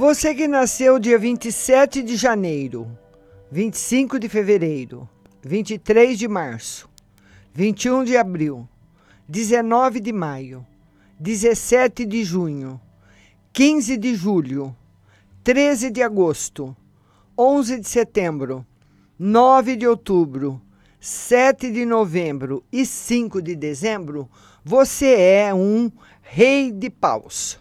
[0.00, 2.90] Você que nasceu dia 27 de janeiro,
[3.52, 5.06] 25 de fevereiro,
[5.42, 6.88] 23 de março,
[7.52, 8.66] 21 de abril,
[9.28, 10.66] 19 de maio,
[11.20, 12.80] 17 de junho,
[13.52, 14.74] 15 de julho,
[15.44, 16.74] 13 de agosto,
[17.36, 18.64] 11 de setembro,
[19.18, 20.62] 9 de outubro,
[20.98, 24.30] 7 de novembro e 5 de dezembro,
[24.64, 25.92] você é um
[26.22, 27.60] rei de paus.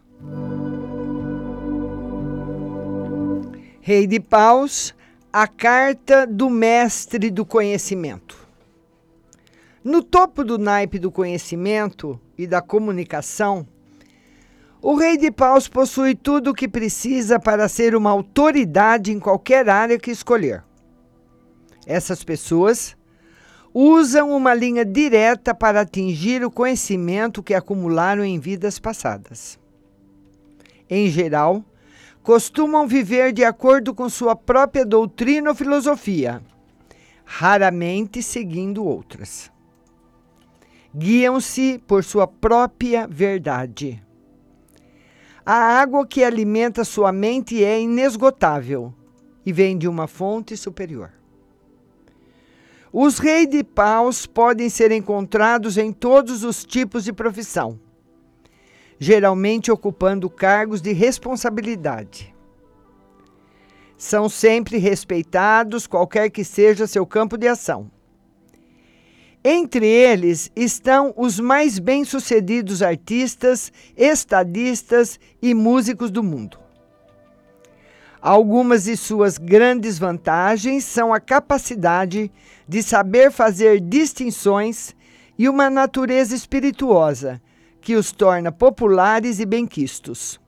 [3.90, 4.94] Rei de paus,
[5.34, 8.38] a carta do mestre do conhecimento.
[9.84, 13.68] No topo do naipe do conhecimento e da comunicação,
[14.80, 19.68] o rei de paus possui tudo o que precisa para ser uma autoridade em qualquer
[19.68, 20.64] área que escolher.
[21.88, 22.96] Essas pessoas
[23.74, 29.58] usam uma linha direta para atingir o conhecimento que acumularam em vidas passadas.
[30.88, 31.66] Em geral,
[32.30, 36.44] costumam viver de acordo com sua própria doutrina ou filosofia,
[37.26, 39.52] raramente seguindo outras.
[40.96, 44.04] Guiam-se por sua própria verdade
[45.44, 48.94] a água que alimenta sua mente é inesgotável
[49.44, 51.12] e vem de uma fonte superior.
[52.94, 57.80] Os reis de paus podem ser encontrados em todos os tipos de profissão,
[59.00, 62.36] geralmente ocupando cargos de responsabilidade.
[63.98, 67.90] São sempre respeitados, qualquer que seja seu campo de ação.
[69.44, 76.60] Entre eles estão os mais bem-sucedidos artistas, estadistas e músicos do mundo.
[78.22, 82.30] Algumas de suas grandes vantagens são a capacidade
[82.68, 84.94] de saber fazer distinções
[85.38, 87.42] e uma natureza espirituosa
[87.82, 90.40] que os torna populares e benquistos.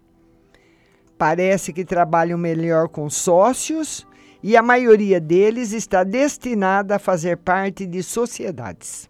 [1.17, 4.07] Parece que trabalham melhor com sócios
[4.41, 9.09] e a maioria deles está destinada a fazer parte de sociedades.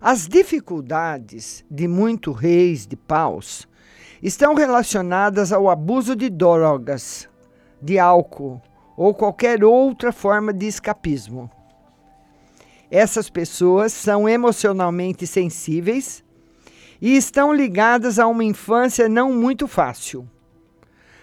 [0.00, 3.68] As dificuldades de muitos reis de paus
[4.22, 7.28] estão relacionadas ao abuso de drogas,
[7.80, 8.60] de álcool
[8.96, 11.50] ou qualquer outra forma de escapismo.
[12.90, 16.24] Essas pessoas são emocionalmente sensíveis
[17.00, 20.28] e estão ligadas a uma infância não muito fácil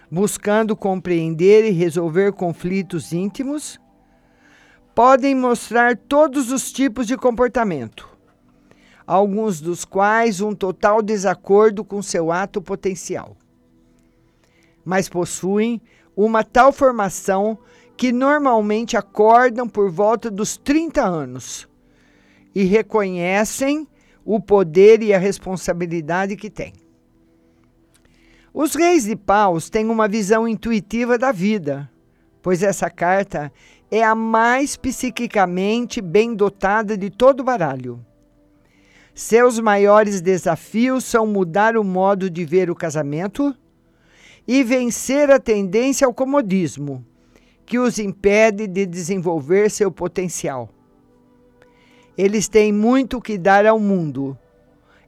[0.10, 3.80] buscando compreender e resolver conflitos íntimos,
[4.94, 8.08] podem mostrar todos os tipos de comportamento,
[9.06, 13.36] alguns dos quais um total desacordo com seu ato potencial.
[14.84, 15.82] Mas possuem
[16.16, 17.58] uma tal formação
[17.98, 21.68] que normalmente acordam por volta dos 30 anos
[22.54, 23.88] e reconhecem
[24.26, 26.74] o poder e a responsabilidade que têm.
[28.52, 31.90] Os reis de paus têm uma visão intuitiva da vida,
[32.42, 33.52] pois essa carta
[33.92, 38.04] é a mais psiquicamente bem dotada de todo o baralho.
[39.14, 43.56] Seus maiores desafios são mudar o modo de ver o casamento
[44.48, 47.06] e vencer a tendência ao comodismo,
[47.66, 50.75] que os impede de desenvolver seu potencial.
[52.18, 54.38] Eles têm muito que dar ao mundo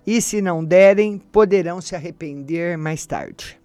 [0.08, 3.60] e se não derem, poderão se arrepender mais tarde.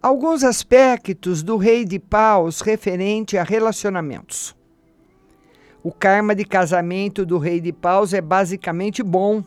[0.00, 4.54] Alguns aspectos do rei de paus referente a relacionamentos.
[5.82, 9.42] O karma de casamento do rei de paus é basicamente bom.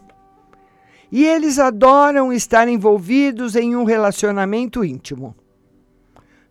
[1.09, 5.33] E eles adoram estar envolvidos em um relacionamento íntimo.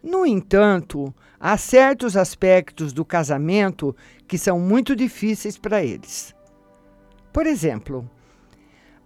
[0.03, 3.95] No entanto, há certos aspectos do casamento
[4.27, 6.35] que são muito difíceis para eles.
[7.33, 8.09] Por exemplo,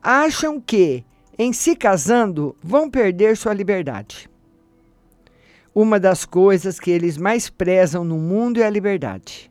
[0.02, 1.04] acham que,
[1.38, 4.30] em se casando, vão perder sua liberdade.
[5.74, 9.50] Uma das coisas que eles mais prezam no mundo é a liberdade,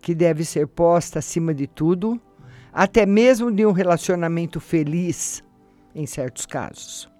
[0.00, 2.20] que deve ser posta acima de tudo,
[2.72, 5.42] até mesmo de um relacionamento feliz,
[5.94, 7.11] em certos casos.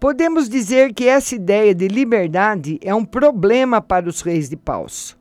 [0.00, 5.18] Podemos dizer que essa ideia de liberdade é um problema para os reis de paus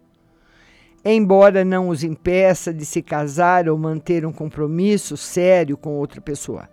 [1.13, 6.69] embora não os impeça de se casar ou manter um compromisso sério com outra pessoa.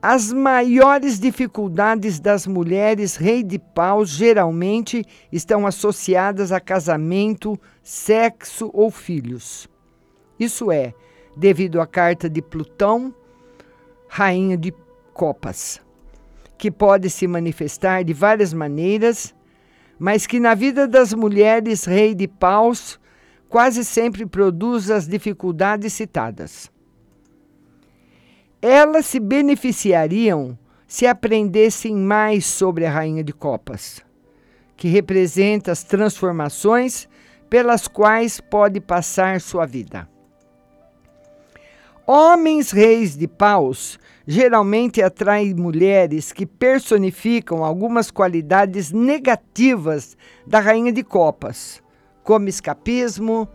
[0.00, 8.90] As maiores dificuldades das mulheres rei de paus geralmente estão associadas a casamento, sexo ou
[8.90, 9.68] filhos.
[10.38, 10.94] Isso é,
[11.36, 13.12] devido à carta de Plutão,
[14.08, 14.72] rainha de
[15.18, 15.82] copas,
[16.56, 19.34] que pode se manifestar de várias maneiras
[19.98, 23.00] mas que na vida das mulheres rei de paus
[23.48, 26.70] quase sempre produz as dificuldades citadas.
[28.62, 30.56] Elas se beneficiariam
[30.86, 34.00] se aprendessem mais sobre a Rainha de Copas,
[34.76, 37.06] que representa as transformações
[37.50, 40.08] pelas quais pode passar sua vida.
[42.06, 43.98] Homens reis de paus
[44.30, 51.82] geralmente atraem mulheres que personificam algumas qualidades negativas da rainha de copas,
[52.22, 53.48] como escapismo,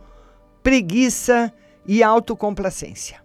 [0.64, 1.54] preguiça
[1.86, 3.22] e autocomplacência.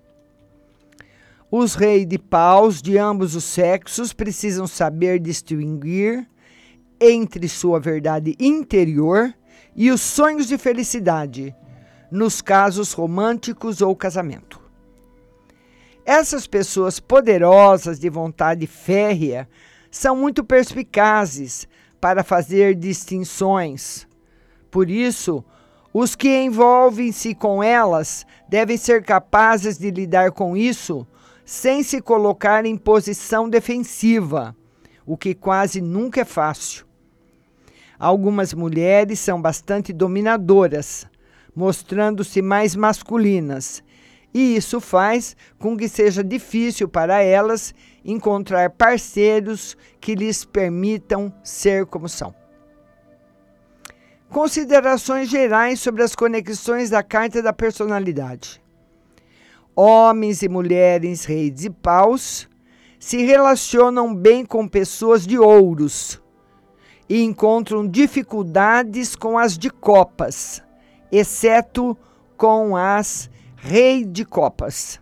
[1.50, 6.29] Os reis de paus de ambos os sexos precisam saber distinguir
[7.00, 9.35] entre sua verdade interior
[9.75, 11.56] e os sonhos de felicidade,
[12.11, 14.68] nos casos românticos ou casamento.
[16.10, 19.46] Essas pessoas poderosas de vontade férrea
[19.90, 21.69] são muito perspicazes
[22.00, 24.08] para fazer distinções.
[24.70, 25.44] Por isso,
[25.93, 31.06] os que envolvem-se com elas devem ser capazes de lidar com isso
[31.44, 34.56] sem se colocar em posição defensiva,
[35.04, 36.87] o que quase nunca é fácil.
[37.99, 41.06] Algumas mulheres são bastante dominadoras,
[41.54, 43.82] mostrando-se mais masculinas
[44.38, 47.75] e isso faz com que seja difícil para elas
[48.05, 52.32] encontrar parceiros que lhes permitam ser como são.
[54.29, 58.62] Considerações gerais sobre as conexões da carta da personalidade.
[59.75, 62.49] Homens e mulheres reis e paus
[63.00, 66.23] se relacionam bem com pessoas de ouros
[67.08, 70.62] e encontram dificuldades com as de copas,
[71.11, 71.99] exceto
[72.37, 73.29] com as
[73.60, 75.00] Rei de Copas,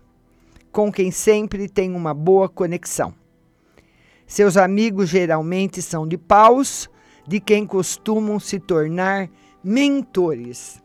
[0.71, 3.13] com quem sempre tem uma boa conexão.
[4.25, 6.89] Seus amigos geralmente são de paus,
[7.27, 9.29] de quem costumam se tornar
[9.63, 10.81] mentores.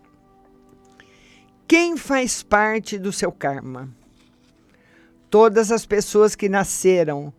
[1.66, 3.88] Quem faz parte do seu karma?
[5.30, 7.32] Todas as pessoas que nasceram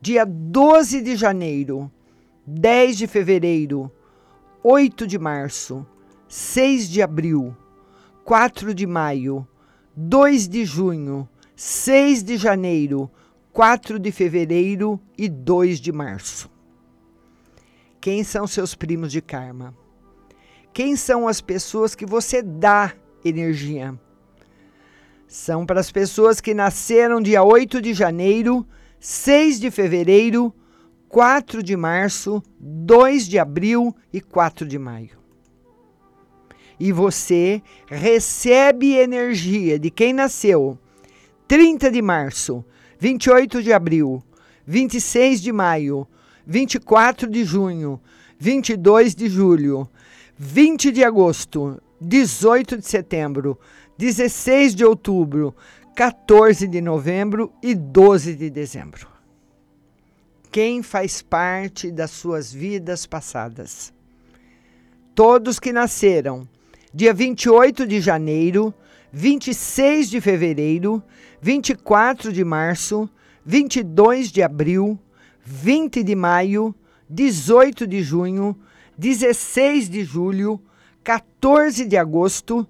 [0.00, 1.90] dia 12 de janeiro,
[2.46, 3.90] 10 de fevereiro,
[4.62, 5.84] 8 de março,
[6.28, 7.54] 6 de abril,
[8.24, 9.46] 4 de maio,
[9.94, 13.10] 2 de junho, 6 de janeiro,
[13.52, 16.50] 4 de fevereiro e 2 de março.
[18.00, 19.76] Quem são seus primos de karma?
[20.72, 23.94] Quem são as pessoas que você dá energia?
[25.28, 28.66] São para as pessoas que nasceram dia 8 de janeiro,
[28.98, 30.54] 6 de fevereiro,
[31.10, 35.21] 4 de março, 2 de abril e 4 de maio
[36.84, 40.76] e você recebe energia de quem nasceu
[41.46, 42.64] 30 de março,
[42.98, 44.20] 28 de abril,
[44.66, 46.08] 26 de maio,
[46.44, 48.00] 24 de junho,
[48.36, 49.88] 22 de julho,
[50.36, 53.56] 20 de agosto, 18 de setembro,
[53.96, 55.54] 16 de outubro,
[55.94, 59.06] 14 de novembro e 12 de dezembro.
[60.50, 63.94] Quem faz parte das suas vidas passadas?
[65.14, 66.48] Todos que nasceram
[66.94, 68.74] dia 28 de janeiro,
[69.12, 71.02] 26 de fevereiro,
[71.40, 73.08] 24 de março,
[73.44, 74.98] 22 de abril,
[75.44, 76.74] 20 de maio,
[77.08, 78.56] 18 de junho,
[78.98, 80.60] 16 de julho,
[81.02, 82.66] 14 de agosto,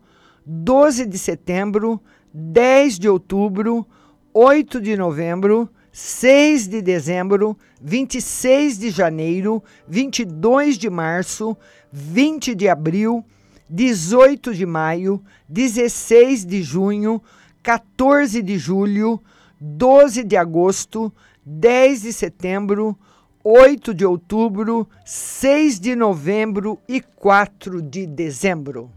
[0.46, 2.00] 12 de setembro,
[2.32, 3.84] 10 de outubro,
[4.32, 11.56] 8 de novembro, 6 de dezembro, 26 de janeiro, 22 de março,
[11.92, 13.24] 20 de abril,
[13.68, 17.22] 18 de maio, 16 de junho,
[17.62, 19.20] 14 de julho,
[19.60, 21.12] 12 de agosto,
[21.44, 22.98] 10 de setembro,
[23.44, 28.90] 8 de outubro, 6 de novembro e 4 de dezembro.